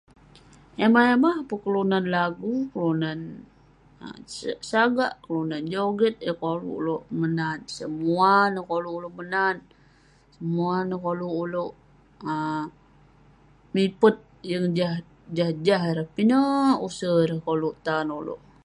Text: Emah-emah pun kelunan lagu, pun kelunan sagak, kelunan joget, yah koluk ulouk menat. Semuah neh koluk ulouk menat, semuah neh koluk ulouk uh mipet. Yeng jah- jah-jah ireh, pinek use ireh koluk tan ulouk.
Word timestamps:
Emah-emah 0.85 1.37
pun 1.47 1.57
kelunan 1.63 2.05
lagu, 2.15 2.55
pun 2.71 2.73
kelunan 2.73 3.19
sagak, 4.71 5.13
kelunan 5.23 5.63
joget, 5.73 6.15
yah 6.27 6.37
koluk 6.41 6.75
ulouk 6.79 7.03
menat. 7.19 7.59
Semuah 7.75 8.41
neh 8.53 8.65
koluk 8.69 8.93
ulouk 8.97 9.15
menat, 9.19 9.57
semuah 10.35 10.79
neh 10.89 10.99
koluk 11.05 11.33
ulouk 11.43 11.71
uh 12.31 12.63
mipet. 13.73 14.15
Yeng 14.49 14.67
jah- 14.77 15.11
jah-jah 15.37 15.81
ireh, 15.91 16.09
pinek 16.15 16.77
use 16.87 17.09
ireh 17.23 17.41
koluk 17.47 17.75
tan 17.85 18.07
ulouk. 18.19 18.41